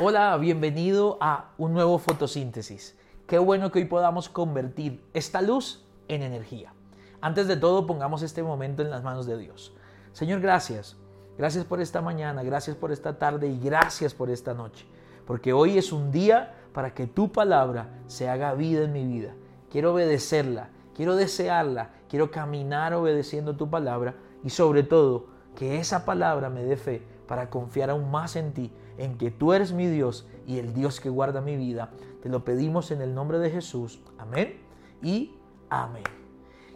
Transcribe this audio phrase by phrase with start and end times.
[0.00, 2.96] Hola, bienvenido a un nuevo fotosíntesis.
[3.26, 6.72] Qué bueno que hoy podamos convertir esta luz en energía.
[7.20, 9.74] Antes de todo, pongamos este momento en las manos de Dios.
[10.12, 10.96] Señor, gracias.
[11.36, 14.86] Gracias por esta mañana, gracias por esta tarde y gracias por esta noche.
[15.26, 19.34] Porque hoy es un día para que tu palabra se haga vida en mi vida.
[19.68, 26.50] Quiero obedecerla, quiero desearla, quiero caminar obedeciendo tu palabra y sobre todo que esa palabra
[26.50, 30.26] me dé fe para confiar aún más en ti, en que tú eres mi Dios
[30.46, 31.90] y el Dios que guarda mi vida.
[32.22, 34.00] Te lo pedimos en el nombre de Jesús.
[34.18, 34.60] Amén
[35.00, 35.34] y
[35.70, 36.02] amén.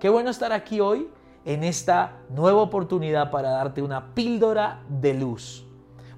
[0.00, 1.10] Qué bueno estar aquí hoy
[1.44, 5.66] en esta nueva oportunidad para darte una píldora de luz.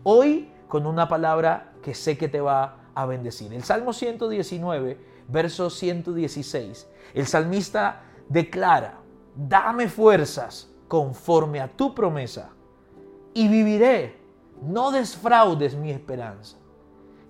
[0.05, 3.53] Hoy con una palabra que sé que te va a bendecir.
[3.53, 6.89] El Salmo 119, verso 116.
[7.15, 8.99] El salmista declara,
[9.35, 12.51] dame fuerzas conforme a tu promesa
[13.35, 14.18] y viviré
[14.63, 16.57] no desfraudes mi esperanza.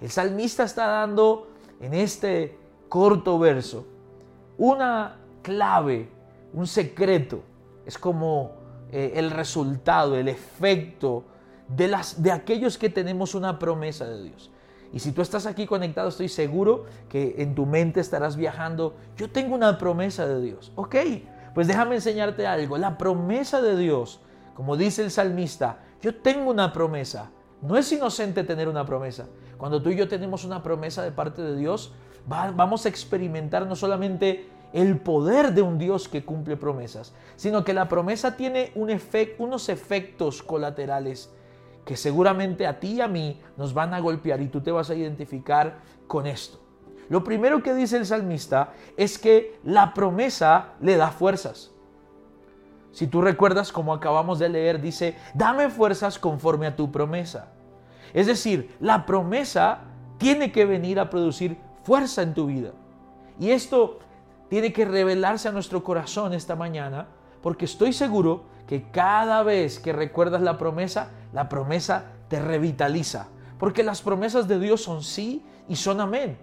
[0.00, 1.48] El salmista está dando
[1.80, 3.86] en este corto verso
[4.56, 6.08] una clave,
[6.52, 7.40] un secreto.
[7.86, 8.52] Es como
[8.92, 11.24] eh, el resultado, el efecto
[11.68, 14.50] de, las, de aquellos que tenemos una promesa de Dios.
[14.92, 18.96] Y si tú estás aquí conectado, estoy seguro que en tu mente estarás viajando.
[19.16, 20.72] Yo tengo una promesa de Dios.
[20.76, 20.96] Ok,
[21.54, 22.78] pues déjame enseñarte algo.
[22.78, 24.20] La promesa de Dios,
[24.58, 27.30] como dice el salmista, yo tengo una promesa.
[27.62, 29.28] No es inocente tener una promesa.
[29.56, 31.92] Cuando tú y yo tenemos una promesa de parte de Dios,
[32.26, 37.72] vamos a experimentar no solamente el poder de un Dios que cumple promesas, sino que
[37.72, 38.90] la promesa tiene un
[39.38, 41.32] unos efectos colaterales
[41.84, 44.90] que seguramente a ti y a mí nos van a golpear y tú te vas
[44.90, 46.58] a identificar con esto.
[47.08, 51.70] Lo primero que dice el salmista es que la promesa le da fuerzas.
[52.98, 57.46] Si tú recuerdas como acabamos de leer, dice, dame fuerzas conforme a tu promesa.
[58.12, 59.82] Es decir, la promesa
[60.18, 62.72] tiene que venir a producir fuerza en tu vida.
[63.38, 64.00] Y esto
[64.48, 67.06] tiene que revelarse a nuestro corazón esta mañana,
[67.40, 73.28] porque estoy seguro que cada vez que recuerdas la promesa, la promesa te revitaliza.
[73.60, 76.36] Porque las promesas de Dios son sí y son amén.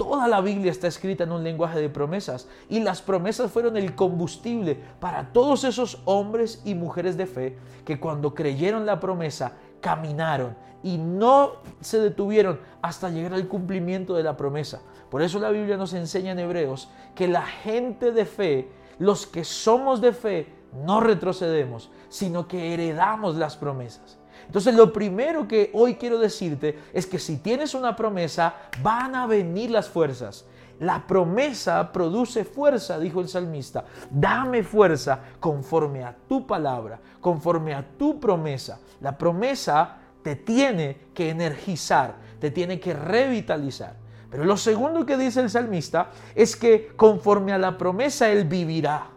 [0.00, 3.94] Toda la Biblia está escrita en un lenguaje de promesas y las promesas fueron el
[3.94, 9.52] combustible para todos esos hombres y mujeres de fe que cuando creyeron la promesa
[9.82, 11.52] caminaron y no
[11.82, 14.80] se detuvieron hasta llegar al cumplimiento de la promesa.
[15.10, 19.44] Por eso la Biblia nos enseña en Hebreos que la gente de fe, los que
[19.44, 20.46] somos de fe,
[20.82, 24.19] no retrocedemos, sino que heredamos las promesas.
[24.50, 28.52] Entonces lo primero que hoy quiero decirte es que si tienes una promesa,
[28.82, 30.44] van a venir las fuerzas.
[30.80, 33.84] La promesa produce fuerza, dijo el salmista.
[34.10, 38.80] Dame fuerza conforme a tu palabra, conforme a tu promesa.
[39.00, 43.94] La promesa te tiene que energizar, te tiene que revitalizar.
[44.32, 49.10] Pero lo segundo que dice el salmista es que conforme a la promesa Él vivirá.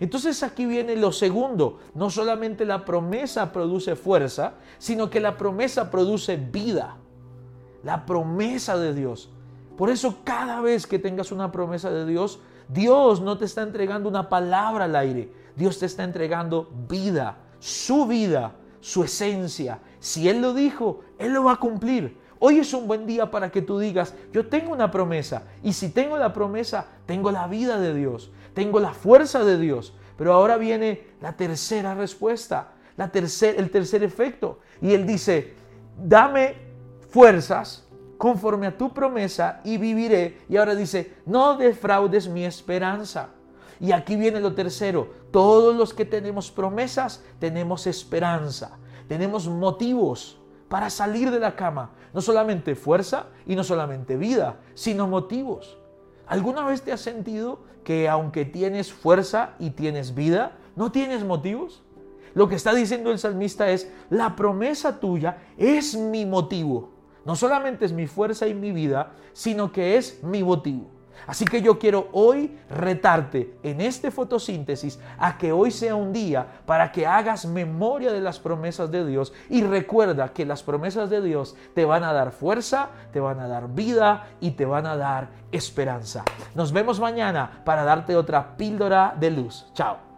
[0.00, 5.90] Entonces aquí viene lo segundo, no solamente la promesa produce fuerza, sino que la promesa
[5.90, 6.96] produce vida.
[7.82, 9.30] La promesa de Dios.
[9.76, 14.08] Por eso cada vez que tengas una promesa de Dios, Dios no te está entregando
[14.08, 19.80] una palabra al aire, Dios te está entregando vida, su vida, su esencia.
[19.98, 22.20] Si Él lo dijo, Él lo va a cumplir.
[22.38, 25.90] Hoy es un buen día para que tú digas, yo tengo una promesa y si
[25.90, 29.94] tengo la promesa, tengo la vida de Dios, tengo la fuerza de Dios.
[30.16, 34.60] Pero ahora viene la tercera respuesta, la el tercer efecto.
[34.80, 35.54] Y Él dice,
[35.96, 36.56] dame
[37.10, 37.86] fuerzas
[38.18, 40.38] conforme a tu promesa y viviré.
[40.48, 43.30] Y ahora dice, no defraudes mi esperanza.
[43.80, 50.38] Y aquí viene lo tercero, todos los que tenemos promesas tenemos esperanza, tenemos motivos
[50.68, 51.90] para salir de la cama.
[52.14, 55.78] No solamente fuerza y no solamente vida, sino motivos.
[56.26, 61.82] ¿Alguna vez te has sentido que aunque tienes fuerza y tienes vida, no tienes motivos?
[62.34, 66.90] Lo que está diciendo el salmista es, la promesa tuya es mi motivo.
[67.24, 70.86] No solamente es mi fuerza y mi vida, sino que es mi motivo.
[71.26, 76.46] Así que yo quiero hoy retarte en este fotosíntesis a que hoy sea un día
[76.66, 81.20] para que hagas memoria de las promesas de Dios y recuerda que las promesas de
[81.20, 84.96] Dios te van a dar fuerza, te van a dar vida y te van a
[84.96, 86.24] dar esperanza.
[86.54, 89.66] Nos vemos mañana para darte otra píldora de luz.
[89.74, 90.11] Chao.